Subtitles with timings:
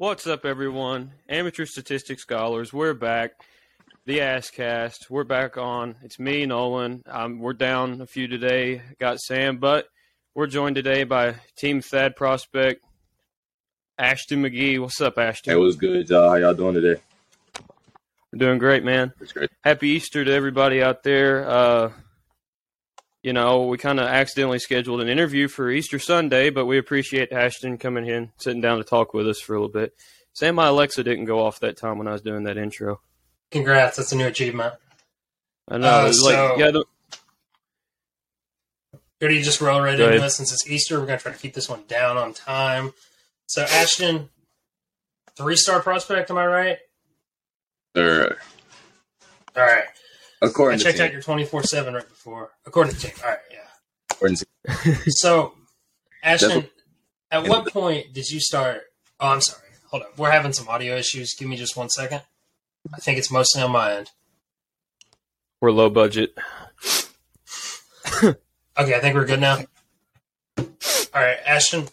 [0.00, 1.12] What's up, everyone?
[1.28, 3.32] Amateur statistics scholars, we're back.
[4.06, 5.94] The Asscast, we're back on.
[6.02, 7.02] It's me, Nolan.
[7.04, 8.80] Um, we're down a few today.
[8.98, 9.88] Got Sam, but
[10.34, 12.82] we're joined today by Team Thad prospect
[13.98, 14.78] Ashton Magee.
[14.78, 15.52] What's up, Ashton?
[15.52, 16.30] Hey, what's good, y'all?
[16.30, 16.98] How y'all doing today?
[18.32, 19.12] We're doing great, man.
[19.20, 19.50] It's great.
[19.62, 21.46] Happy Easter to everybody out there.
[21.46, 21.92] Uh,
[23.22, 27.32] you know, we kind of accidentally scheduled an interview for Easter Sunday, but we appreciate
[27.32, 29.94] Ashton coming in, sitting down to talk with us for a little bit.
[30.32, 33.00] Sam, my Alexa didn't go off that time when I was doing that intro.
[33.50, 34.74] Congrats, that's a new achievement.
[35.68, 36.00] I know.
[36.00, 36.84] Uh, it was like, so- yeah, the,
[39.20, 40.26] Ready to just roll right Go into ahead.
[40.28, 40.98] it since it's Easter.
[40.98, 42.94] We're going to try to keep this one down on time.
[43.48, 44.30] So, Ashton,
[45.36, 46.78] three star prospect, am I right?
[47.94, 48.38] Third.
[49.54, 49.84] All right.
[50.42, 51.06] I According to checked team.
[51.06, 53.12] out your 24 7 right before, according to team.
[53.22, 53.58] All right, yeah.
[54.10, 54.46] According to
[55.10, 55.52] So,
[56.22, 56.48] Ashton,
[57.30, 58.82] That's at what point did you start?
[59.20, 59.68] Oh, I'm sorry.
[59.90, 60.18] Hold up.
[60.18, 61.34] We're having some audio issues.
[61.34, 62.22] Give me just one second.
[62.94, 64.10] I think it's mostly on my end.
[65.60, 66.34] we're low budget.
[68.22, 69.58] Okay, I think we're good now.
[70.58, 70.66] All
[71.14, 71.88] right, Ashton.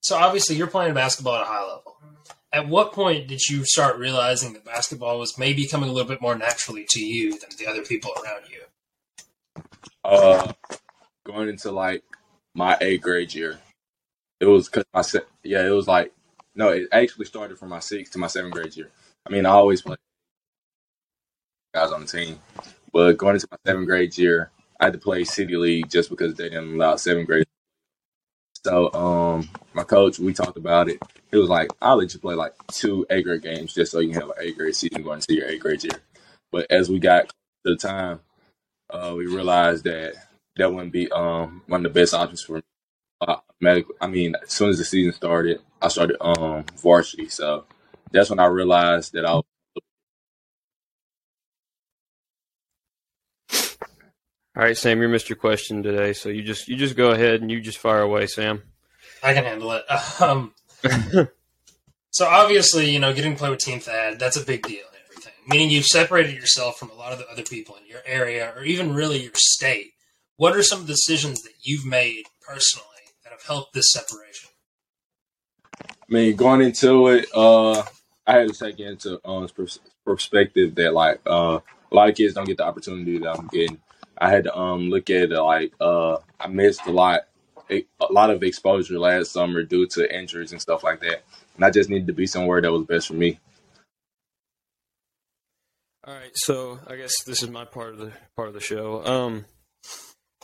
[0.00, 1.96] So obviously you're playing basketball at a high level.
[2.52, 6.22] At what point did you start realizing that basketball was maybe coming a little bit
[6.22, 8.58] more naturally to you than the other people around you?
[10.04, 10.52] uh,
[11.24, 12.02] going into like
[12.54, 13.58] my eighth grade year,
[14.40, 16.12] it was because my se- yeah, it was like
[16.54, 18.90] no, it actually started from my sixth to my seventh grade year.
[19.26, 19.98] I mean, I always played
[21.74, 22.38] guys on the team,
[22.92, 26.34] but going into my seventh grade year, I had to play city league just because
[26.34, 27.46] they didn't allow seventh grade.
[28.68, 31.00] So, um, my coach, we talked about it.
[31.32, 34.10] It was like, I'll let you play like two eighth grade games just so you
[34.12, 36.00] can have an eighth grade season going into your eighth grade year.
[36.52, 38.20] But as we got to the time,
[38.90, 40.14] uh, we realized that
[40.56, 42.62] that wouldn't be um one of the best options for me.
[43.20, 43.38] Uh.
[44.00, 47.66] I mean, as soon as the season started, I started um varsity, so
[48.12, 49.44] that's when I realized that I was
[54.58, 57.42] All right, Sam, you missed your question today, so you just you just go ahead
[57.42, 58.64] and you just fire away, Sam.
[59.22, 59.84] I can handle it.
[60.20, 60.52] Um,
[62.10, 64.96] so obviously, you know, getting to play with Team Thad, that's a big deal and
[65.08, 65.32] everything.
[65.46, 68.64] Meaning you've separated yourself from a lot of the other people in your area or
[68.64, 69.92] even really your state.
[70.38, 72.86] What are some of the decisions that you've made personally
[73.22, 74.50] that have helped this separation?
[75.80, 77.84] I mean, going into it, uh,
[78.26, 79.48] I had to take into um
[80.04, 81.60] perspective that like uh
[81.92, 83.80] a lot of kids don't get the opportunity that I'm getting.
[84.20, 87.22] I had to um look at it like uh I missed a lot
[87.70, 91.22] a, a lot of exposure last summer due to injuries and stuff like that,
[91.56, 93.38] and I just needed to be somewhere that was best for me.
[96.04, 99.04] All right, so I guess this is my part of the part of the show.
[99.04, 99.44] Um,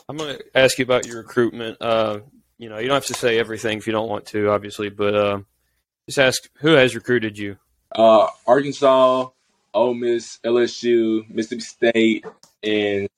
[0.07, 1.81] I'm going to ask you about your recruitment.
[1.81, 2.19] Uh,
[2.59, 5.15] you know, you don't have to say everything if you don't want to, obviously, but
[5.15, 5.39] uh,
[6.07, 7.57] just ask who has recruited you.
[7.91, 9.29] Uh, Arkansas,
[9.73, 12.25] Ole Miss, LSU, Mississippi State,
[12.61, 13.09] and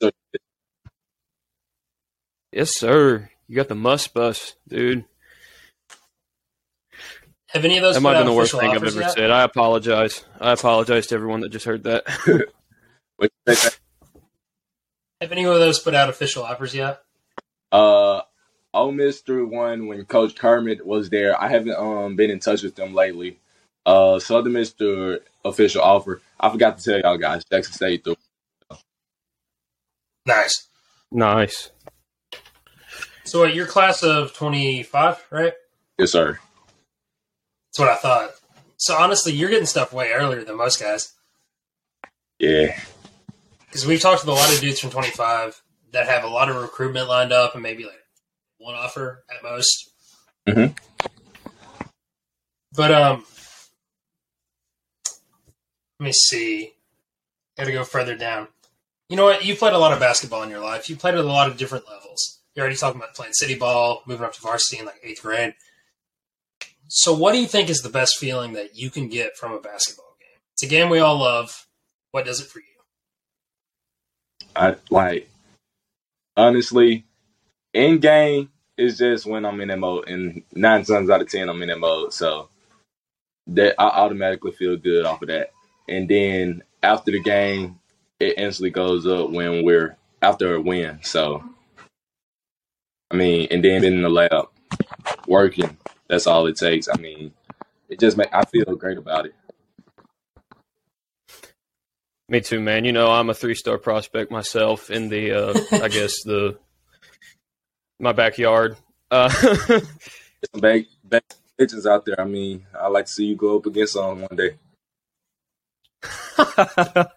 [2.52, 3.30] Yes, sir.
[3.48, 5.06] You got the must bus, dude.
[7.50, 9.00] Have any of those That put might have out been the worst thing I've ever
[9.00, 9.12] yet?
[9.14, 9.32] said.
[9.32, 10.26] I apologize.
[10.40, 12.04] I apologize to everyone that just heard that.
[13.18, 13.32] what
[15.22, 17.02] Have any of those put out official offers yet?
[17.72, 18.22] Uh,
[18.74, 21.40] Ole Miss threw one when Coach Kermit was there.
[21.42, 23.40] I haven't um been in touch with them lately.
[23.86, 26.22] Uh, Southern Miss threw official offer.
[26.40, 27.44] I forgot to tell y'all guys.
[27.46, 28.16] Jackson State threw.
[30.26, 30.68] Nice.
[31.12, 31.72] nice.
[33.28, 35.52] So, what, your class of 25, right?
[35.98, 36.40] Yes, sir.
[37.68, 38.30] That's what I thought.
[38.78, 41.12] So, honestly, you're getting stuff way earlier than most guys.
[42.40, 42.80] Yeah.
[43.66, 45.62] Because we've talked to a lot of dudes from 25
[45.92, 48.02] that have a lot of recruitment lined up and maybe like
[48.60, 49.90] one offer at most.
[50.48, 50.78] Mhm.
[52.78, 53.26] But, um,
[56.00, 56.76] let me see.
[57.58, 58.48] Got to go further down.
[59.10, 59.44] You know what?
[59.44, 60.90] You played a lot of basketball in your life.
[60.90, 62.37] You played at a lot of different levels.
[62.58, 65.54] You're already talking about playing city ball, moving up to varsity in like eighth grade.
[66.88, 69.60] So, what do you think is the best feeling that you can get from a
[69.60, 70.40] basketball game?
[70.54, 71.68] It's a game we all love.
[72.10, 72.66] What does it for you?
[74.56, 75.30] I like
[76.36, 77.06] honestly,
[77.74, 81.50] in game is just when I'm in that mode, and nine times out of ten
[81.50, 82.12] I'm in that mode.
[82.12, 82.50] So
[83.46, 85.52] that I automatically feel good off of that.
[85.88, 87.80] And then after the game,
[88.20, 91.00] it instantly goes up when we're after a win.
[91.04, 91.44] So
[93.12, 94.48] I mean, and then in the lab
[95.28, 95.78] working,
[96.08, 96.88] that's all it takes.
[96.90, 97.34] I mean,
[97.90, 99.36] it just make I feel great about it.
[102.30, 102.84] Me too, man.
[102.84, 106.58] You know, I'm a three star prospect myself in the, uh, I guess the
[108.00, 108.76] my backyard.
[109.10, 109.30] Uh,
[110.44, 111.24] It's back, back
[111.58, 112.20] legends out there.
[112.22, 114.56] I mean, I'd like to see you go up against them one day.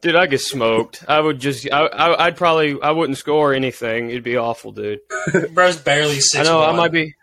[0.00, 1.04] dude, I get smoked.
[1.08, 4.10] I would just, I, I, I'd probably, I wouldn't score anything.
[4.10, 5.00] It'd be awful, dude.
[5.54, 6.36] Bro's barely six.
[6.36, 7.14] I know I might be.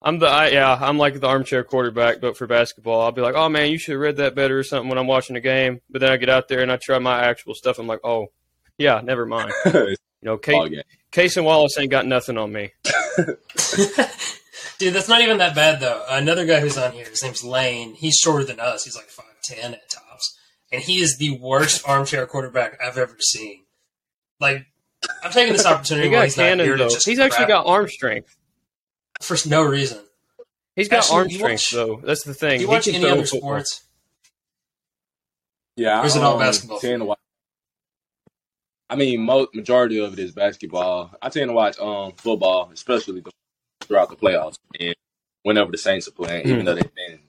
[0.00, 3.34] I'm the, I, yeah, I'm like the armchair quarterback, but for basketball, I'll be like,
[3.34, 5.80] oh man, you should have read that better or something when I'm watching a game.
[5.90, 7.78] But then I get out there and I try my actual stuff.
[7.78, 8.28] I'm like, oh,
[8.78, 9.52] yeah, never mind.
[10.20, 12.72] You know, Case, Cason Wallace ain't got nothing on me.
[14.78, 16.04] Dude, that's not even that bad though.
[16.08, 17.94] Another guy who's on here, his name's Lane.
[17.94, 18.84] He's shorter than us.
[18.84, 20.37] He's like five ten at tops,
[20.72, 23.64] and he is the worst armchair quarterback I've ever seen.
[24.40, 24.66] Like,
[25.22, 26.90] I'm taking this opportunity He while got he's not cannon here to though.
[26.90, 28.36] just He's actually got arm strength.
[29.20, 29.98] for no reason.
[30.76, 32.00] He's got Actually, arm strength watch- though.
[32.04, 32.58] That's the thing.
[32.58, 33.40] Do you He watch any other football.
[33.40, 33.82] sports?
[35.76, 36.80] Yeah, Or is it all um, basketball?
[36.80, 37.18] Tend to watch.
[38.90, 41.14] I mean, mo- majority of it is basketball.
[41.20, 43.22] I tend to watch um football, especially
[43.82, 44.94] throughout the playoffs and
[45.42, 46.64] whenever the Saints are playing, even Hmm.
[46.66, 47.20] though they've been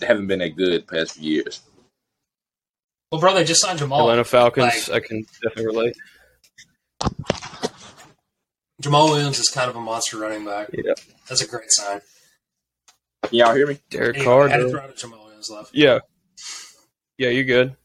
[0.00, 1.60] they haven't been that good the past few years.
[3.12, 4.00] Well, bro, they just signed Jamaal.
[4.00, 4.88] Atlanta Falcons.
[4.88, 5.94] Like- I can definitely relate.
[8.82, 10.70] Jamaal Williams is kind of a monster running back.
[10.72, 10.94] Yeah.
[11.28, 12.00] That's a great sign.
[13.24, 13.78] Can y'all hear me?
[13.90, 14.48] Derek Anyway, Carr.
[14.48, 15.70] I had to throw to Jamaal Williams left.
[15.74, 15.98] Yeah.
[17.18, 17.76] Yeah, you're good.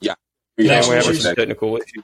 [0.00, 0.14] Yeah,
[0.56, 2.02] Yeah, Yeah, we have she's- some technical issues.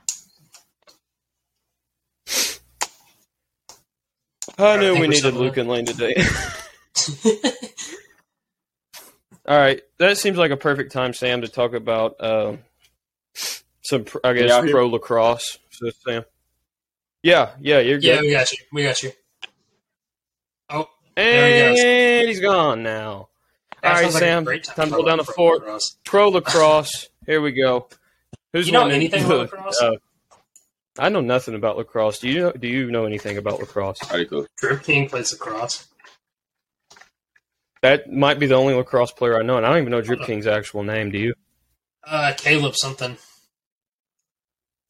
[4.59, 5.35] I knew think we needed.
[5.35, 6.15] Luke and Lane today.
[9.51, 12.61] All right, that seems like a perfect time, Sam, to talk about um,
[13.83, 15.59] some, I guess, y'all hear pro lacrosse.
[15.71, 16.25] So, Sam.
[17.25, 18.05] Yeah, yeah, you're good.
[18.05, 18.59] yeah, we got you.
[18.73, 19.11] We got you.
[20.71, 20.87] Oh,
[21.17, 21.81] There he
[22.21, 23.11] and he's gone now.
[23.13, 23.29] All
[23.83, 24.45] that right, sounds like a Sam.
[24.45, 25.59] great time to for hold down the pro fort.
[25.63, 25.97] lacrosse.
[26.05, 27.09] Pro lacrosse.
[27.27, 27.89] Here we go.
[28.53, 28.97] Who's You know winning?
[28.97, 29.83] anything about lacrosse?
[29.83, 29.97] Uh,
[30.99, 32.21] I know nothing about lacrosse.
[32.21, 32.53] Do you know?
[32.53, 33.99] Do you know anything about lacrosse?
[34.01, 34.47] Pretty cool.
[34.59, 35.89] Drip King plays lacrosse.
[37.83, 40.21] That might be the only lacrosse player I know, and I don't even know Drip
[40.27, 41.11] King's actual name.
[41.11, 41.35] Do you?
[42.07, 43.17] Uh, Caleb something.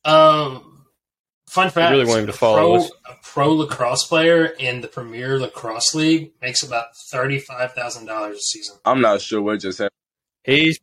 [0.04, 0.86] Um,
[1.48, 2.90] fun fact: I really want him to a follow pro, us.
[3.08, 8.40] A pro lacrosse player in the Premier Lacrosse League makes about thirty-five thousand dollars a
[8.40, 8.76] season.
[8.84, 9.94] I'm not sure what just happened.
[10.44, 10.80] He's.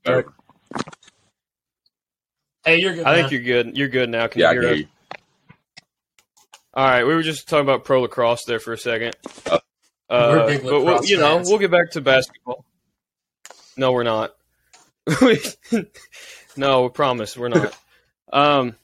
[2.64, 3.06] Hey, you're good.
[3.06, 3.78] I think you're good.
[3.78, 4.28] You're good now.
[4.28, 4.90] Can Yeah, I you can hear hear us?
[4.90, 5.18] you.
[6.74, 9.16] All right, we were just talking about pro lacrosse there for a second.
[9.50, 9.60] Uh,
[10.10, 11.50] Uh, We're big but we'll, you know, fans.
[11.50, 12.66] we'll get back to basketball.
[13.76, 14.34] No, we're not.
[16.58, 17.78] no, we promise we're not.
[18.32, 18.76] Um,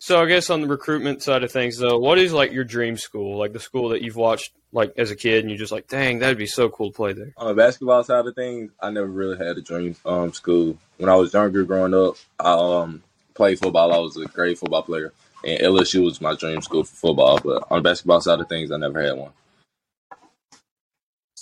[0.00, 2.96] so I guess on the recruitment side of things, though, what is like your dream
[2.96, 3.38] school?
[3.38, 6.18] Like the school that you've watched like as a kid, and you're just like, dang,
[6.18, 7.32] that'd be so cool to play there.
[7.36, 10.78] On the basketball side of things, I never really had a dream um school.
[10.98, 13.02] When I was younger, growing up, I um
[13.34, 13.92] played football.
[13.92, 15.12] I was a great football player,
[15.44, 17.40] and LSU was my dream school for football.
[17.42, 19.32] But on the basketball side of things, I never had one.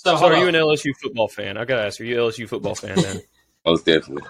[0.06, 1.56] So, So, hold are you an LSU football fan?
[1.56, 3.22] I gotta ask, are you an LSU football fan then?
[3.66, 4.22] Most definitely.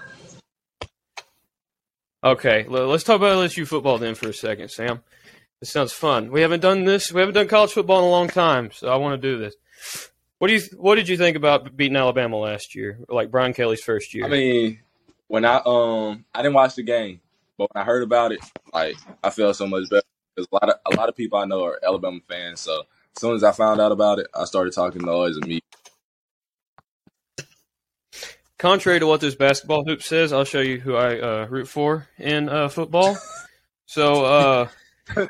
[2.24, 5.02] Okay, let's talk about LSU football then for a second, Sam.
[5.60, 6.32] This sounds fun.
[6.32, 7.12] We haven't done this.
[7.12, 9.54] We haven't done college football in a long time, so I want to do this.
[10.38, 12.98] What do you What did you think about beating Alabama last year?
[13.10, 14.24] Like Brian Kelly's first year.
[14.24, 14.80] I mean,
[15.28, 17.20] when I um I didn't watch the game,
[17.58, 18.40] but when I heard about it,
[18.72, 21.44] like I felt so much better because a lot of a lot of people I
[21.44, 22.60] know are Alabama fans.
[22.60, 22.84] So
[23.16, 25.60] as soon as I found out about it, I started talking to noise and me.
[28.58, 32.08] Contrary to what this basketball hoop says, I'll show you who I uh, root for
[32.18, 33.16] in uh, football.
[33.86, 34.68] so, uh,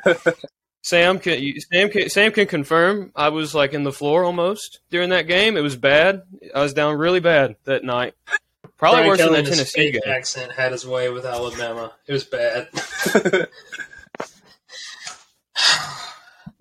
[0.82, 4.78] Sam can you, Sam can Sam can confirm I was like in the floor almost
[4.88, 5.56] during that game.
[5.56, 6.22] It was bad.
[6.54, 8.14] I was down really bad that night.
[8.76, 10.12] Probably Brian worse Kelly than in that Tennessee fake game.
[10.12, 11.92] accent had his way with Alabama.
[12.06, 12.68] It was bad.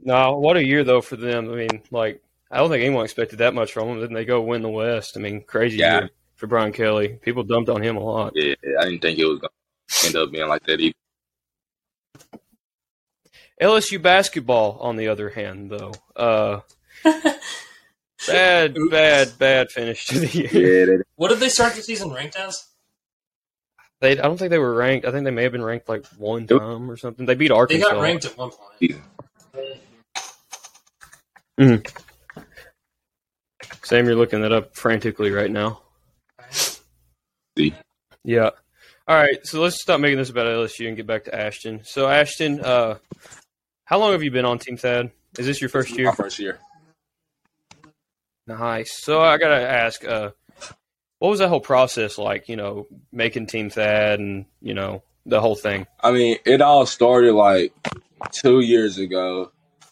[0.06, 1.52] No, what a year though for them.
[1.52, 2.22] I mean, like
[2.52, 4.00] I don't think anyone expected that much from them.
[4.02, 5.18] Then they go win the West.
[5.18, 6.00] I mean, crazy Yeah.
[6.02, 7.20] year for Brian Kelly.
[7.22, 8.34] People dumped on him a lot.
[8.36, 9.52] Yeah, I didn't think it was gonna
[10.06, 10.94] end up being like that either.
[13.62, 16.60] LSU basketball, on the other hand, though, uh,
[18.28, 20.90] bad, bad, bad finish to the year.
[20.98, 22.66] Yeah, What did they start the season ranked as?
[24.02, 25.08] They, I don't think they were ranked.
[25.08, 27.26] I think they may have been ranked like one time or something.
[27.26, 27.88] They beat Arkansas.
[27.88, 28.72] They got ranked at one point.
[28.82, 28.98] Yeah.
[31.60, 31.82] Sam,
[34.06, 35.82] you're looking that up frantically right now.
[38.24, 38.50] Yeah.
[39.08, 41.82] All right, so let's stop making this about LSU and get back to Ashton.
[41.84, 42.98] So, Ashton, uh,
[43.86, 45.12] how long have you been on Team Thad?
[45.38, 46.12] Is this your first my year?
[46.14, 46.60] first year.
[48.48, 49.04] Nice.
[49.04, 50.32] So, I gotta ask, uh,
[51.20, 52.50] what was that whole process like?
[52.50, 55.86] You know, making Team Thad and you know the whole thing.
[56.04, 57.74] I mean, it all started like
[58.32, 59.52] two years ago.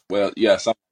[0.10, 0.83] Well, yeah, some two years.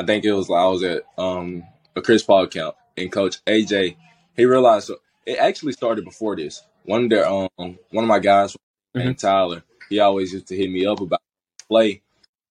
[0.00, 1.64] I think it was like I was at um
[1.96, 3.96] a Chris Paul camp, and Coach AJ
[4.36, 4.90] he realized
[5.26, 6.62] it actually started before this.
[6.84, 8.56] One of their um one of my guys
[8.96, 11.22] named Tyler, he always used to hit me up about
[11.68, 12.02] play,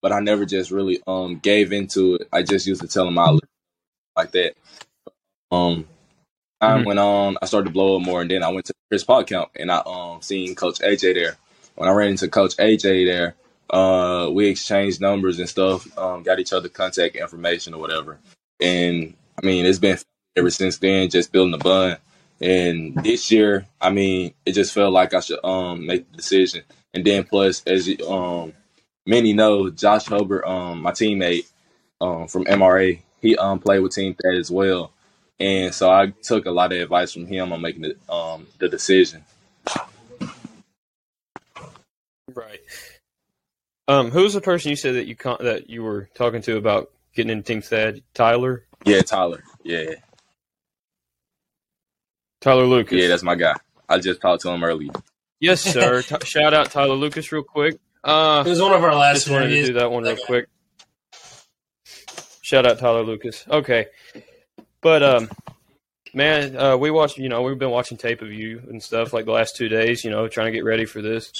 [0.01, 2.29] but I never just really um gave into it.
[2.33, 3.45] I just used to tell him I look
[4.17, 4.55] like that.
[5.51, 5.87] Um,
[6.61, 6.85] time Mhm.
[6.85, 9.23] went on, I started to blow up more, and then I went to Chris Paul
[9.25, 11.37] camp, and I um seen Coach AJ there.
[11.75, 13.35] When I ran into Coach AJ there,
[13.69, 18.17] uh, we exchanged numbers and stuff, um, got each other contact information or whatever.
[18.59, 19.97] And I mean, it's been
[20.35, 21.97] ever since then, just building a bond.
[22.41, 26.63] And this year, I mean, it just felt like I should um make the decision.
[26.93, 28.53] And then plus, as um
[29.05, 31.47] many know, Josh Hubbard, um, my teammate
[32.01, 34.91] um from MRA, he um played with Team Thad as well.
[35.39, 38.69] And so I took a lot of advice from him on making the um the
[38.69, 39.23] decision.
[42.33, 42.61] Right.
[43.89, 46.57] Um, who was the person you said that you con- that you were talking to
[46.57, 48.01] about getting into Team Thad?
[48.13, 48.65] Tyler.
[48.85, 49.43] Yeah, Tyler.
[49.63, 49.95] Yeah,
[52.41, 53.01] Tyler Lucas.
[53.01, 53.55] yeah, that's my guy.
[53.87, 54.91] I just talked to him earlier.
[55.39, 56.01] yes, sir.
[56.01, 57.79] T- shout out Tyler Lucas real quick.
[58.03, 60.21] Uh, It was one of our last just wanted to do that one real Okay.
[60.25, 60.47] quick.
[62.41, 63.45] Shout out Tyler Lucas.
[63.49, 63.87] Okay,
[64.81, 65.29] but um,
[66.13, 67.17] man, uh, we watched.
[67.17, 70.03] You know, we've been watching tape of you and stuff like the last two days.
[70.03, 71.31] You know, trying to get ready for this.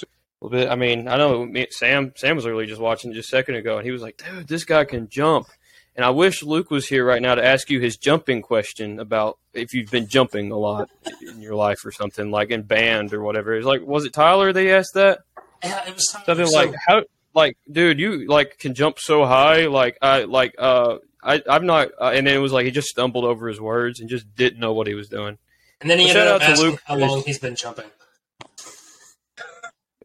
[0.42, 0.70] A little bit.
[0.72, 2.14] I mean, I know me, Sam.
[2.16, 4.64] Sam was literally just watching just a second ago, and he was like, "Dude, this
[4.64, 5.48] guy can jump."
[5.96, 9.38] And I wish Luke was here right now to ask you his jumping question about
[9.54, 10.90] if you've been jumping a lot
[11.28, 13.54] in your life or something, like in band or whatever.
[13.56, 15.20] It's like, was it Tyler they asked that?
[15.62, 17.04] Yeah, it was something so- like how
[17.36, 21.90] like dude you like can jump so high like i like uh i i'm not
[22.02, 24.60] uh, and then it was like he just stumbled over his words and just didn't
[24.60, 25.38] know what he was doing
[25.80, 27.56] And then he Well, ended up out to asking Luke how his- long he's been
[27.56, 27.86] jumping.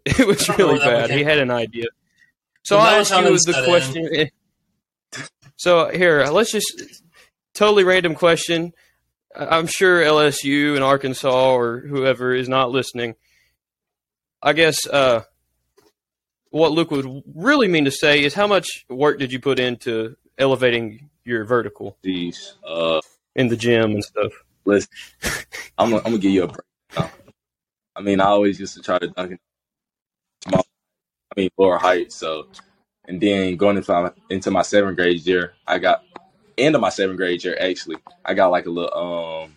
[0.18, 1.86] it was I don't know really where that bad he had an idea
[2.62, 4.30] so Well, i'll now ask Tom you the set question
[5.56, 7.02] so here let's just
[7.54, 8.72] totally random question
[9.34, 13.14] I- i'm sure lsu and arkansas or whoever is not listening
[14.42, 15.22] i guess uh
[16.50, 20.16] what Luke would really mean to say is how much work did you put into
[20.38, 22.52] elevating your vertical Jeez.
[22.64, 23.00] Uh,
[23.34, 24.32] in the gym and stuff?
[24.64, 24.88] listen,
[25.78, 26.60] I'm gonna, I'm gonna give you a break.
[26.96, 27.10] now.
[27.96, 29.53] I mean, I always used to try to dunk it small,
[31.36, 32.12] I mean, lower height.
[32.12, 32.48] So,
[33.06, 36.04] and then going into my, into my seventh grade year, I got
[36.58, 38.94] end of my seventh grade year actually, I got like a little
[39.44, 39.54] um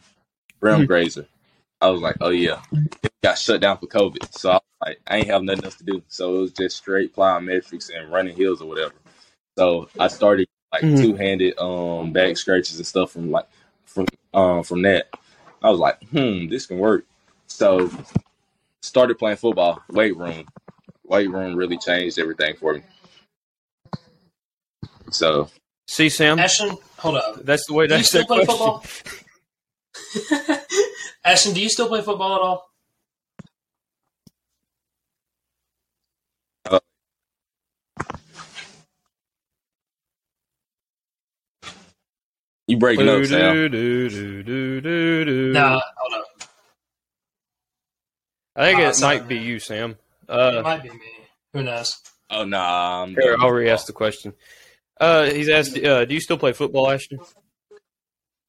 [0.62, 0.88] rim Mhm.
[0.88, 1.28] grazer.
[1.82, 2.62] I was like, oh yeah,
[3.04, 4.34] it got shut down for COVID.
[4.34, 6.04] So I like, I ain't have nothing else to do.
[6.08, 8.96] So it was just straight plyometrics and running hills or whatever.
[9.58, 10.98] So I started like Mhm.
[10.98, 13.48] two handed um back scratches and stuff from like
[13.86, 15.10] from um from that.
[15.64, 17.06] I was like, hmm, this can work.
[17.48, 17.92] So
[18.82, 20.48] started playing football, weight room.
[21.08, 22.84] Weight room really changed everything for me.
[25.12, 25.50] So
[25.88, 27.46] See, Sam, Ashton, hold up.
[27.46, 28.48] that's the way Do you that's still that play question.
[28.48, 28.86] football?
[31.26, 32.68] Ashton, do you still play football at all?
[42.68, 43.62] you breaking up, Sam.
[43.70, 45.44] Do, do.
[45.54, 46.26] Nah, hold up.
[48.56, 49.98] I think Ah, it sorry, might be you, Sam.
[50.30, 51.00] It Uh, might be me.
[51.54, 51.98] Who knows?
[52.30, 54.34] Oh nah, I'm here, I'll with re-ask the question.
[55.00, 57.20] Uh, he's asked, uh, "Do you still play football, Ashton?"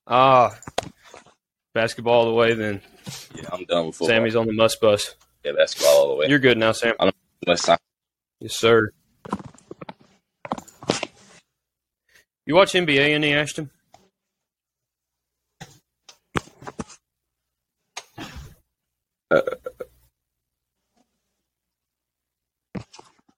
[0.07, 0.59] Ah,
[1.75, 2.55] basketball all the way.
[2.55, 2.81] Then.
[3.35, 4.09] Yeah, I'm done with football.
[4.09, 5.15] Sammy's on the must bus.
[5.45, 6.27] Yeah, basketball all the way.
[6.29, 6.95] You're good now, Sam.
[7.47, 7.79] West Side.
[8.41, 8.91] Yes, sir.
[12.47, 13.71] You watch NBA any, Ashton?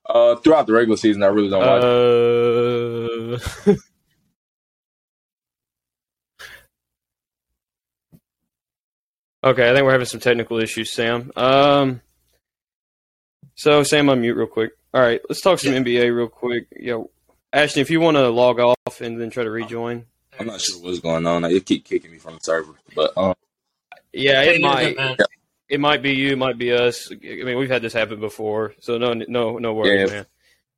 [0.09, 1.83] Uh, throughout the regular season, I really don't watch.
[1.85, 3.77] Uh,
[9.45, 11.31] okay, I think we're having some technical issues, Sam.
[11.37, 12.01] Um,
[13.55, 14.73] so Sam, unmute real quick.
[14.93, 16.67] All right, let's talk some NBA real quick.
[16.79, 17.11] Yo,
[17.53, 20.07] Ashton, if you want to log off and then try to rejoin.
[20.39, 21.45] I'm not sure what's going on.
[21.45, 23.35] It keep kicking me from the server, but um,
[24.13, 25.19] Yeah, Hey, it you're might.
[25.71, 25.79] Good, man.
[25.79, 26.33] It might be you.
[26.33, 27.11] It might be us.
[27.13, 30.15] I mean, we've had this happen before, so no, no, no worries, Yeah.
[30.17, 30.27] man.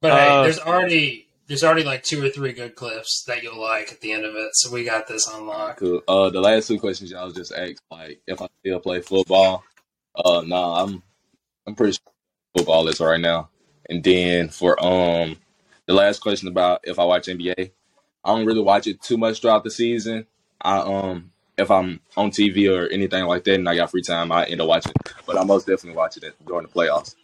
[0.00, 3.60] But hey, Uh, there's already there's already like two or three good clips that you'll
[3.60, 4.50] like at the end of it.
[4.54, 5.80] So we got this unlocked.
[5.80, 6.00] cool.
[6.08, 9.64] Uh, the last two questions y'all just asked, like if I still play football.
[10.14, 11.02] Uh, nah, I'm
[11.66, 12.12] I'm pretty sure
[12.56, 13.50] football is right now.
[13.88, 15.36] And then for um,
[15.86, 17.72] the last question about if I watch NBA,
[18.24, 20.26] I don't really watch it too much throughout the season.
[20.60, 21.31] I um,
[21.62, 24.60] if I'm on TV or anything like that, and I got free time, I end
[24.60, 24.92] up watching.
[24.92, 25.12] it.
[25.26, 27.14] But I most definitely watching it during the playoffs.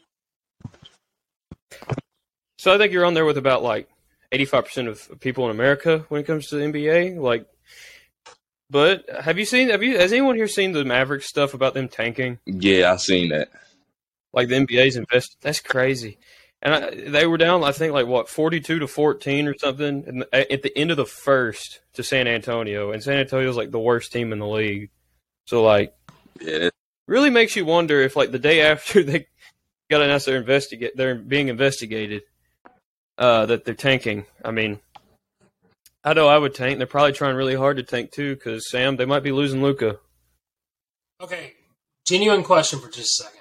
[2.59, 3.88] So I think you're on there with about like
[4.33, 7.18] eighty-five percent of people in America when it comes to the NBA.
[7.18, 7.47] Like,
[8.71, 9.68] but have you seen?
[9.71, 9.99] Have you?
[9.99, 12.38] Has anyone here seen the Mavericks stuff about them tanking?
[12.47, 13.49] Yeah, I seen that.
[14.33, 15.37] Like the NBA's invest.
[15.40, 16.18] That's crazy.
[16.61, 20.25] And I, they were down, I think, like what forty-two to fourteen or something, and
[20.33, 24.12] at the end of the first to San Antonio, and San Antonio's like the worst
[24.12, 24.91] team in the league.
[25.47, 25.95] So like,
[26.41, 26.71] Yeah,
[27.07, 29.29] really makes you wonder if like the day after they
[29.91, 32.23] got announced they're investigate they're being investigated
[33.17, 34.27] uh that they're tanking.
[34.45, 34.81] I mean
[36.05, 36.79] i know i would tank.
[36.79, 39.99] They're probably trying really hard to tank too because sam they might be losing luka
[41.21, 41.55] Okay,
[42.07, 43.38] genuine question for just a second.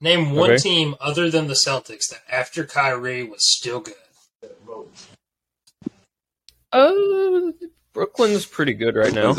[0.00, 0.58] Name one Okay.
[0.58, 3.94] team other than the Celtics that after Kyrie was still good.
[6.72, 7.52] uh
[7.94, 9.32] brooklyn's pretty good right now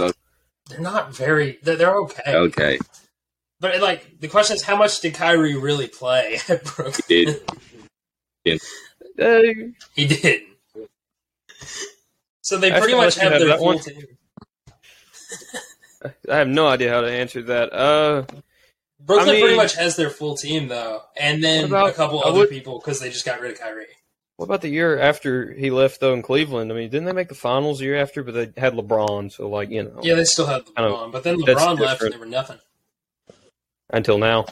[0.70, 1.60] They're not very.
[1.62, 2.36] They're, they're okay.
[2.36, 2.80] okay.
[3.60, 7.04] But like the question is, how much did Kyrie really play at Brooklyn?
[7.08, 7.26] He
[8.44, 8.62] did.
[9.20, 10.42] uh, He did.
[12.42, 13.80] So they pretty much have have their that full one.
[13.80, 14.04] team.
[16.30, 18.24] i have no idea how to answer that uh
[19.08, 22.24] Brooklyn I mean- pretty much has their full team though, and then about- a couple
[22.24, 23.86] other would- people because they just got rid of Kyrie.
[24.36, 27.28] what about the year after he left though in cleveland i mean didn't they make
[27.28, 30.26] the finals the year after but they had lebron so like you know Yeah, they
[30.26, 30.94] still had I know.
[30.94, 32.02] LeBron, but then LeBron left different.
[32.02, 32.60] and they were nothing.
[33.90, 34.46] until now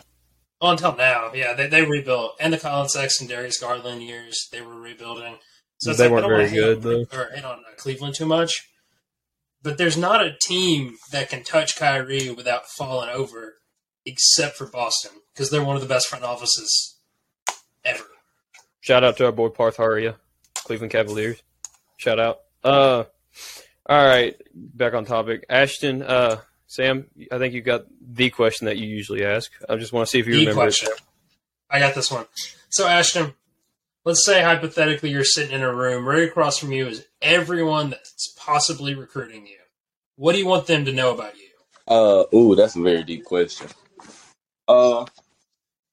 [0.61, 2.31] Well, until now, yeah, they, they rebuilt.
[2.39, 5.37] And the Collin Sexton, Darius Garland years, they were rebuilding.
[5.79, 8.51] So They like, weren't very hate good, on, Or hate on uh, Cleveland too much.
[9.61, 13.55] But there's not a team that can touch Kyrie without falling over,
[14.05, 16.95] except for Boston, because they're one of the best front offices
[17.83, 18.03] ever.
[18.81, 20.15] Shout out to our boy Parth Haria,
[20.53, 21.41] Cleveland Cavaliers.
[21.97, 22.41] Shout out.
[22.63, 23.03] Uh,
[23.87, 25.45] all right, back on topic.
[25.49, 29.51] Ashton, uh, Sam, I think you got the question that you usually ask.
[29.69, 30.89] I just want to see if you The remember question.
[30.91, 31.01] it.
[31.69, 32.25] I got this one.
[32.69, 33.33] So, Ashton,
[34.03, 38.33] let's say hypothetically you're sitting in a room right across from you is everyone that's
[38.37, 39.57] possibly recruiting you.
[40.15, 41.47] What do you want them to know about you?
[41.87, 43.67] Uh, ooh, that's a very deep question.
[44.67, 45.05] Uh,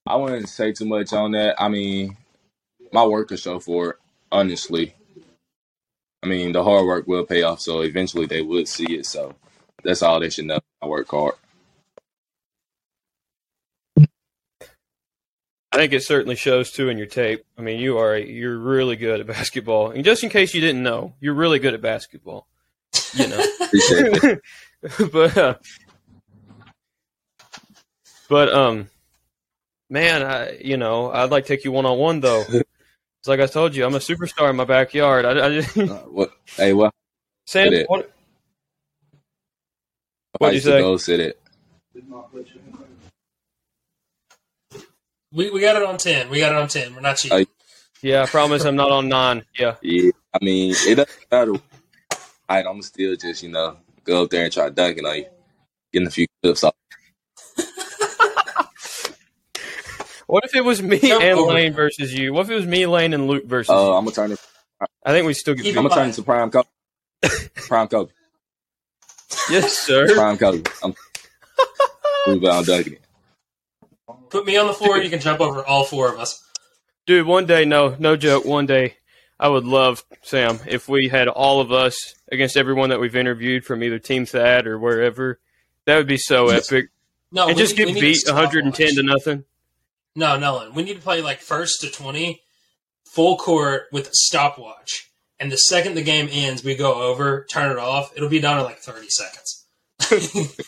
[0.06, 1.60] I wouldn't say too much on that.
[1.60, 2.16] I mean,
[2.92, 3.96] my work will show for it.
[4.30, 4.94] Honestly,
[6.22, 7.60] I mean, the hard work will pay off.
[7.60, 9.06] So eventually, they would see it.
[9.06, 9.34] So
[9.84, 10.60] that's all they should know.
[10.80, 11.34] I work hard.
[15.74, 17.44] I think it certainly shows too in your tape.
[17.56, 19.90] I mean, you are you're really good at basketball.
[19.90, 22.46] And just in case you didn't know, you're really good at basketball.
[23.14, 23.44] You know.
[23.62, 24.42] Appreciate it.
[25.12, 25.54] but uh,
[28.32, 28.88] but um
[29.90, 32.44] man I you know I'd like to take you one on one though.
[33.20, 35.24] It's like I told you, I'm a superstar in my backyard.
[35.24, 36.32] I, I just, Uh, what?
[36.56, 36.92] Hey, what?
[37.46, 37.88] Sam, it.
[37.88, 38.10] what,
[40.34, 40.78] I What'd you used to say?
[40.80, 41.40] go sit it.
[45.32, 46.30] We, we got it on 10.
[46.30, 46.96] We got it on 10.
[46.96, 47.38] We're not cheating.
[47.38, 47.46] Hey.
[48.02, 49.44] yeah, I promise I'm not on nine.
[49.56, 51.52] Yeah, Yeah, I mean, it doesn't matter.
[52.50, 55.26] Right, I'm still just you know go up there and try dunking on you,
[55.92, 56.74] getting a few clips off.
[60.32, 61.52] What if it was me Jump and over.
[61.52, 62.32] Lane versus you?
[62.32, 63.92] What if it was me, Lane, and Luke versus Uh, you?
[63.92, 64.40] I'm gonna turn it.
[65.04, 66.12] I think we still get Keep I'm gonna turn mind.
[66.12, 66.68] it to prime Kobe.
[67.56, 68.12] Prime Kobe.
[69.50, 70.14] Yes, sir.
[70.14, 70.62] Prime Kobe.
[70.82, 70.94] I'm
[72.26, 72.64] move on.
[74.30, 74.98] Put me on the floor.
[74.98, 76.42] You can jump over all four of us.
[77.06, 78.44] Dude, one day, no, no joke.
[78.46, 78.94] One day,
[79.38, 83.64] I would love Sam if we had all of us against everyone that we've interviewed
[83.64, 85.38] from either Team Thad or wherever.
[85.84, 86.86] That would be so epic.
[87.32, 89.44] No, and we just get beat 110 to nothing.
[90.14, 90.74] No, Nolan.
[90.74, 92.42] We need to play like first to 20,
[93.06, 95.10] full court with a stopwatch.
[95.40, 98.12] And the second the game ends, we go over, turn it off.
[98.16, 99.66] It'll be done in like 30 seconds.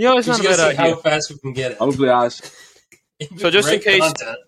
[0.00, 0.94] You know, it's not a gotta bad idea.
[0.94, 1.76] how fast we can get it.
[1.78, 2.40] I'm gonna eyes.
[3.36, 4.38] So just in case- content.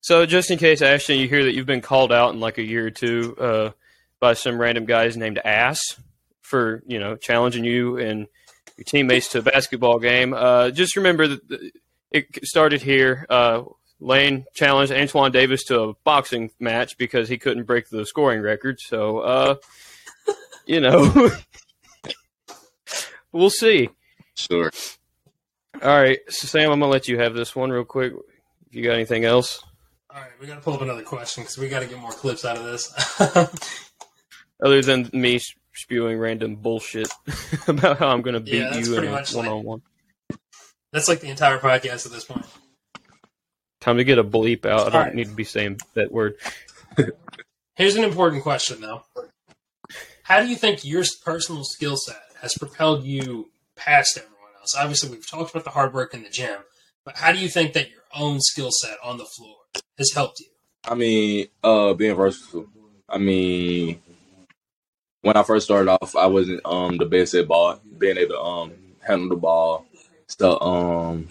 [0.00, 2.62] So, just in case, Ashton, you hear that you've been called out in like a
[2.62, 3.70] year or two uh,
[4.18, 5.78] by some random guys named Ass
[6.40, 8.28] for you know challenging you and
[8.78, 10.32] your teammates to a basketball game.
[10.32, 11.70] Uh, just remember that the-
[12.10, 13.26] it started here.
[13.28, 13.62] Uh,
[14.00, 18.78] Lane challenged Antoine Davis to a boxing match because he couldn't break the scoring record.
[18.80, 19.54] So, uh,
[20.66, 21.30] you know,
[23.32, 23.88] we'll see.
[24.34, 24.70] Sure.
[25.82, 28.12] All right, so Sam, I'm gonna let you have this one real quick.
[28.68, 29.62] If you got anything else,
[30.10, 32.10] All right, we got to pull up another question because we got to get more
[32.12, 32.92] clips out of this.
[34.64, 35.38] other than me
[35.74, 37.08] spewing random bullshit
[37.68, 39.82] about how I'm gonna beat Yeah, you in pretty a much like- one-on-one.
[40.96, 42.46] That's like the entire podcast at this point.
[43.82, 44.80] Time to get a bleep out.
[44.80, 45.14] I don't All right.
[45.14, 46.36] need to be saying that word.
[47.74, 49.02] Here's an important question, though.
[50.22, 54.74] How do you think your personal skill set has propelled you past everyone else?
[54.74, 56.60] Obviously, we've talked about the hard work in the gym,
[57.04, 59.56] but how do you think that your own skill set on the floor
[59.98, 60.46] has helped you?
[60.88, 62.68] I mean, uh, being versatile.
[63.06, 64.00] I mean,
[65.20, 68.40] when I first started off, I wasn't um the best at ball, being able to
[68.40, 68.72] um
[69.06, 69.84] handle the ball.
[70.28, 71.28] So um,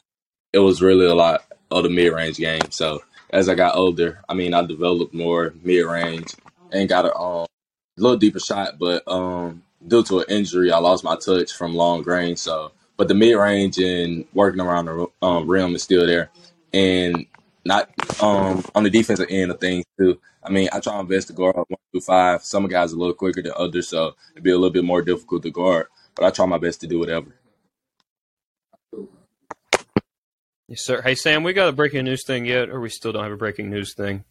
[0.53, 2.71] it was really a lot of the mid range game.
[2.71, 6.33] So as I got older, I mean, I developed more mid range
[6.71, 7.45] and got a um
[7.97, 12.03] little deeper shot, but um due to an injury, I lost my touch from long
[12.03, 12.39] range.
[12.39, 16.29] So, but the mid range and working around the um, rim is still there,
[16.73, 17.25] and
[17.65, 17.89] not
[18.21, 20.19] um on the defensive end of things too.
[20.43, 22.43] I mean, I try my best to guard one through five.
[22.43, 25.01] Some guys are a little quicker than others, so it'd be a little bit more
[25.01, 25.87] difficult to guard.
[26.15, 27.33] But I try my best to do whatever.
[30.67, 31.01] Yes, sir.
[31.01, 33.37] Hey, Sam, we got a breaking news thing yet, or we still don't have a
[33.37, 34.23] breaking news thing?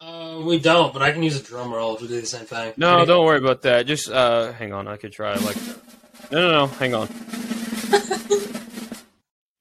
[0.00, 2.72] Uh, we don't, but I can use a drum roll to do the same thing.
[2.76, 3.06] No, Ready?
[3.06, 3.86] don't worry about that.
[3.86, 4.88] Just uh, hang on.
[4.88, 5.34] I could try.
[5.34, 5.56] Like,
[6.32, 6.66] no, no, no.
[6.66, 7.08] Hang on.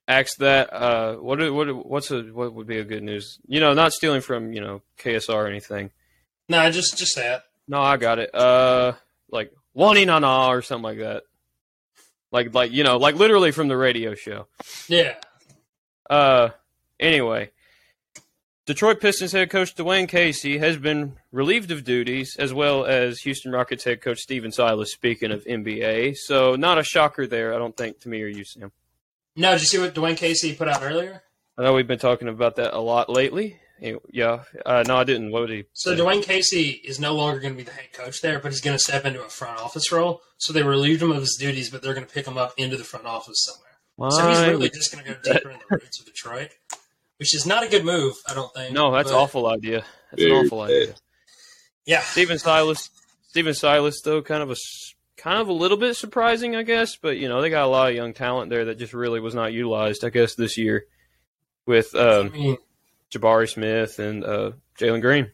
[0.08, 0.74] Ask that.
[0.74, 1.40] Uh, what?
[1.54, 1.86] What?
[1.86, 2.22] What's a?
[2.24, 3.40] What would be a good news?
[3.48, 5.92] You know, not stealing from you know KSR or anything.
[6.50, 7.42] No, just just it.
[7.68, 8.34] No, I got it.
[8.34, 8.94] Uh,
[9.30, 11.24] like Wani na na or something like that.
[12.32, 14.48] Like, like you know, like literally from the radio show.
[14.88, 15.16] Yeah.
[16.10, 16.50] Uh,
[17.00, 17.52] anyway,
[18.66, 23.52] Detroit Pistons head coach Dwane Casey has been relieved of duties, as well as Houston
[23.52, 24.94] Rockets head coach Stephen Silas.
[24.94, 28.44] Speaking of NBA, so not a shocker there, I don't think, to me or you,
[28.46, 28.72] Sam.
[29.36, 31.24] No, did you see what Dwane Casey put out earlier?
[31.58, 33.58] I know we've been talking about that a lot lately.
[33.82, 35.32] Yeah, uh, no, I didn't.
[35.32, 35.64] What did he?
[35.74, 36.02] So say?
[36.02, 38.76] Dwane Casey is no longer going to be the head coach there, but he's going
[38.76, 40.22] to step into a front office role.
[40.38, 42.78] So they relieved him of his duties, but they're going to pick him up into
[42.78, 44.12] the front office somewhere.
[44.12, 46.52] So he's really just going to go deeper in the roots of Detroit,
[47.18, 48.74] which is not a good move, I don't think.
[48.74, 49.84] no, that's but- awful idea.
[50.12, 50.72] That's an awful bad.
[50.72, 50.96] idea.
[51.86, 52.90] Yeah, Stephen Silas,
[53.30, 56.98] Stephen Silas, though, kind of a s- kind of a little bit surprising, I guess.
[56.98, 59.34] But you know, they got a lot of young talent there that just really was
[59.34, 60.86] not utilized, I guess, this year
[61.66, 62.58] with I um, mean,
[63.14, 65.32] Jabari Smith and uh, Jalen Green.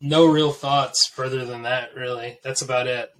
[0.00, 1.94] no real thoughts further than that.
[1.94, 3.10] Really, that's about it.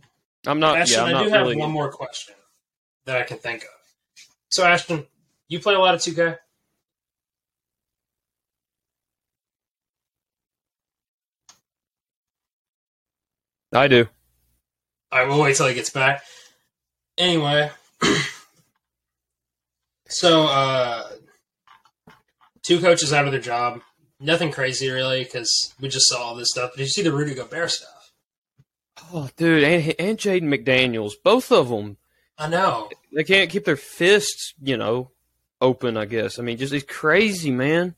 [0.46, 0.78] I'm not.
[0.78, 1.56] Ashton, yeah, I'm I do have really.
[1.56, 2.34] one more question
[3.04, 3.68] that I can think of.
[4.48, 5.06] So, Ashton,
[5.48, 6.38] you play a lot of 2K?
[13.72, 14.08] I do.
[15.12, 16.22] I will wait till he gets back.
[17.16, 17.70] Anyway,
[20.10, 21.08] so uh,
[22.62, 23.80] two coaches out of their job.
[24.20, 26.72] Nothing crazy really, because we just saw all this stuff.
[26.72, 28.12] But did you see the Rudy Gobert stuff?
[29.12, 31.96] Oh, dude, and and Jaden McDaniels, both of them.
[32.38, 32.90] I know.
[33.14, 35.10] They can't keep their fists, you know,
[35.60, 35.96] open.
[35.96, 36.38] I guess.
[36.38, 37.94] I mean, just it's crazy, man.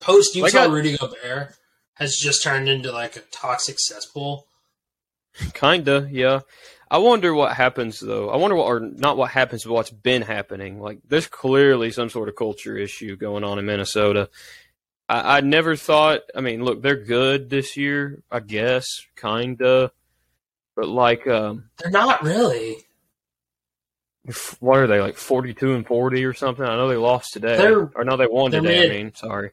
[0.00, 1.54] Post Utah Like I- Rudy Gobert
[1.94, 4.46] has just turned into like a toxic cesspool.
[5.54, 6.40] Kinda, yeah.
[6.90, 8.30] I wonder what happens though.
[8.30, 10.80] I wonder what, or not what happens, but what's been happening.
[10.80, 14.30] Like, there's clearly some sort of culture issue going on in Minnesota.
[15.08, 16.20] I, I never thought.
[16.34, 19.92] I mean, look, they're good this year, I guess, kinda.
[20.76, 22.76] But like, um, They're not really.
[24.60, 26.64] what are they like, forty-two and forty or something?
[26.64, 28.80] I know they lost today, They're- or no, they won today.
[28.80, 28.90] mid.
[28.92, 29.50] I mean, sorry,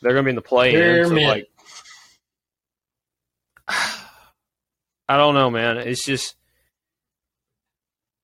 [0.00, 1.08] they're gonna be in the play-in.
[1.08, 1.26] So mid.
[1.28, 1.50] like,
[5.12, 5.76] I don't know, man.
[5.76, 6.36] It's just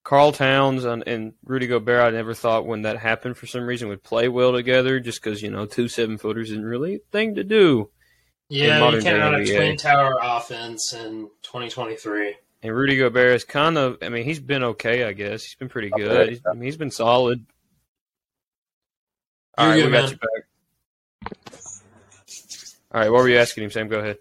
[0.05, 2.01] Karl Towns and, and Rudy Gobert.
[2.01, 5.43] I never thought when that happened for some reason would play well together, just because
[5.43, 7.91] you know two seven footers isn't really a thing to do.
[8.49, 12.37] Yeah, you modern can't day run a twin tower offense in 2023.
[12.63, 13.99] And Rudy Gobert is kind of.
[14.01, 15.05] I mean, he's been okay.
[15.05, 16.09] I guess he's been pretty good.
[16.09, 16.29] bad.
[16.31, 17.45] He's, I mean, he's been solid.
[19.59, 20.11] All You're right, good, we got man.
[20.11, 21.33] you back.
[22.93, 23.89] All right, what were you asking him, Sam?
[23.89, 24.17] Go ahead.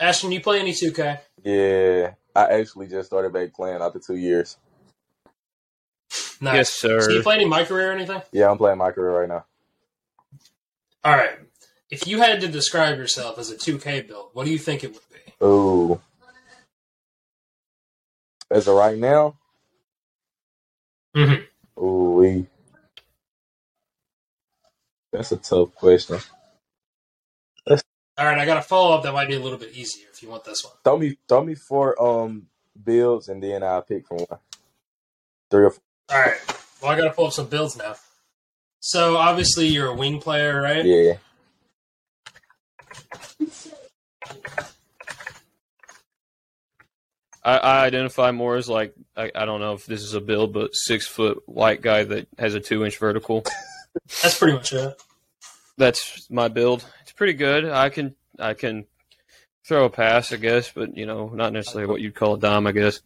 [0.00, 1.18] Ashton, you play any 2K?
[1.44, 4.56] Yeah, I actually just started back playing after two years.
[6.40, 6.54] Nice.
[6.54, 7.00] Yes, sir.
[7.00, 8.22] So you play any my career or anything?
[8.32, 9.44] Yeah, I'm playing my career right now.
[11.04, 11.38] All right.
[11.90, 14.92] If you had to describe yourself as a 2K build, what do you think it
[14.92, 15.44] would be?
[15.46, 16.00] Ooh.
[18.50, 19.36] As of right now,
[21.16, 21.46] Mhm.
[21.78, 22.46] ooh.
[25.12, 26.18] That's a tough question.
[28.20, 30.22] All right, I got a follow up that might be a little bit easier if
[30.22, 30.74] you want this one.
[30.84, 32.48] Throw me, throw me four um
[32.84, 34.38] builds, and then I'll pick from one,
[35.50, 35.82] three or four.
[36.10, 36.36] All right.
[36.82, 37.96] Well, I got to pull up some builds now.
[38.80, 40.84] So obviously you're a wing player, right?
[40.84, 41.14] Yeah,
[47.42, 50.52] I, I identify more as like I, I don't know if this is a build,
[50.52, 53.44] but six foot white guy that has a two inch vertical.
[54.22, 55.00] That's pretty much it.
[55.78, 56.84] That's my build.
[57.20, 57.66] It's pretty good.
[57.66, 58.86] I can I can
[59.68, 62.66] throw a pass, I guess, but you know, not necessarily what you'd call a dime,
[62.66, 63.02] I guess.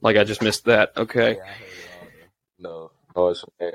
[0.00, 0.92] Like I just missed that.
[0.96, 1.36] Okay.
[2.58, 3.74] no, noise from that.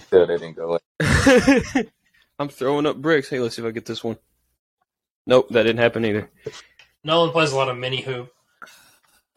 [0.00, 1.86] Still, they didn't go in.
[2.38, 3.28] I'm throwing up bricks.
[3.28, 4.16] Hey, let's see if I get this one.
[5.26, 6.30] Nope, that didn't happen either.
[7.04, 8.32] Nolan plays a lot of mini hoop.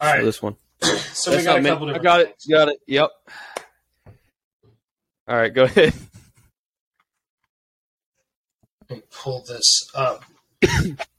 [0.00, 0.56] All right, So this one.
[0.80, 1.92] so we got a not couple me.
[1.92, 2.28] I got it.
[2.28, 2.46] things.
[2.48, 2.78] Got it.
[2.86, 3.10] Yep.
[5.28, 5.92] All right, go ahead.
[8.88, 10.24] Let me pull this up.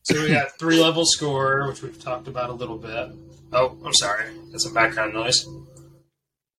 [0.04, 3.10] so we got three level score, which we've talked about a little bit.
[3.54, 4.26] Oh, I'm sorry.
[4.52, 5.46] That's some background noise.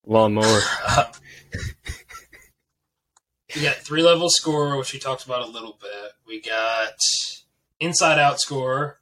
[0.06, 0.60] Lawnmower.
[3.56, 6.12] We got three level score, which we talked about a little bit.
[6.26, 6.92] We got
[7.80, 9.00] inside out score.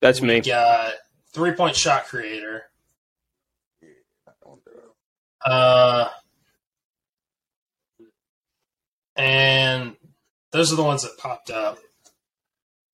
[0.00, 0.40] That's we me.
[0.40, 0.94] got
[1.32, 2.64] three point shot creator.
[5.44, 6.08] Uh,
[9.22, 9.96] and
[10.50, 11.78] those are the ones that popped up.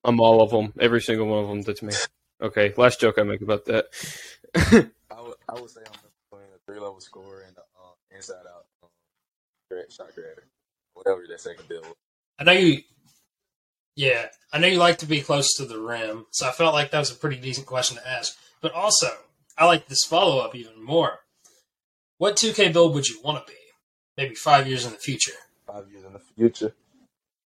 [0.04, 0.74] I'm all of them.
[0.78, 1.62] Every single one of them.
[1.62, 1.94] That's me.
[2.42, 3.86] Okay, last joke I make about that.
[4.54, 5.92] I would, I would say I'm
[6.30, 8.90] between a three level scorer and a uh, inside out um,
[9.90, 10.44] shot creator,
[10.94, 11.94] whatever that second deal was.
[12.38, 12.82] I know you.
[13.96, 16.92] Yeah, I know you like to be close to the rim, so I felt like
[16.92, 18.36] that was a pretty decent question to ask.
[18.60, 19.08] But also,
[19.56, 21.20] I like this follow up even more.
[22.18, 23.58] What 2K build would you want to be?
[24.16, 25.32] Maybe five years in the future.
[25.70, 26.74] Five years in the future,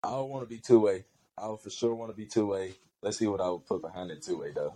[0.03, 1.05] I would want to be two way.
[1.37, 2.73] I would for sure want to be two way.
[3.01, 4.75] Let's see what I would put behind it two way though.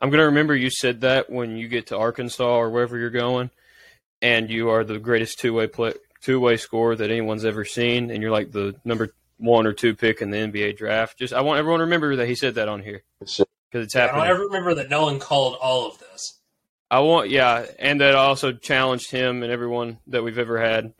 [0.00, 3.50] I'm gonna remember you said that when you get to Arkansas or wherever you're going,
[4.20, 8.10] and you are the greatest two way play two way scorer that anyone's ever seen,
[8.10, 11.18] and you're like the number one or two pick in the NBA draft.
[11.18, 14.00] Just I want everyone to remember that he said that on here because it's I
[14.00, 14.24] happening.
[14.24, 16.40] don't ever remember that Nolan called all of this.
[16.90, 20.94] I want, yeah, and that also challenged him and everyone that we've ever had in,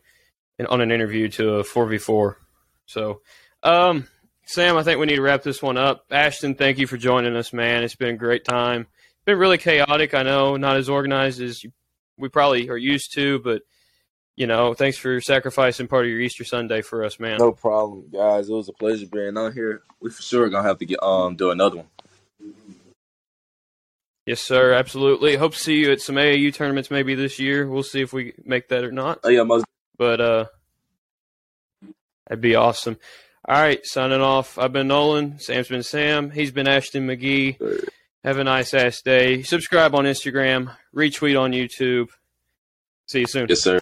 [0.69, 2.38] on an interview to a four v four.
[2.87, 3.23] So,
[3.62, 4.07] um,
[4.47, 6.05] Sam, I think we need to wrap this one up.
[6.11, 7.83] Ashton, thank you for joining us, man.
[7.83, 8.83] It's been a great time.
[8.83, 10.14] It's been really chaotic.
[10.14, 11.73] I know, not as organized as you,
[12.19, 13.62] we probably are used to, but
[14.37, 17.38] you know, thanks for sacrificing part of your Easter Sunday for us, man.
[17.38, 18.49] No problem, guys.
[18.49, 19.83] It was a pleasure being on here.
[20.01, 21.88] We for sure are gonna have to get um do another one.
[24.27, 24.73] Yes, sir.
[24.73, 25.37] Absolutely.
[25.37, 27.69] Hope to see you at some AAU tournaments maybe this year.
[27.69, 29.21] We'll see if we make that or not.
[29.23, 30.44] Oh yeah, most But uh
[32.28, 32.98] that'd be awesome.
[33.46, 34.59] All right, signing off.
[34.59, 35.38] I've been Nolan.
[35.38, 36.30] Sam's been Sam.
[36.30, 37.59] He's been Ashton Magee.
[38.24, 39.42] Have a nice ass day.
[39.42, 40.74] Subscribe on Instagram.
[40.94, 42.09] Retweet on YouTube.
[43.07, 43.46] See you soon.
[43.50, 43.80] yes sir.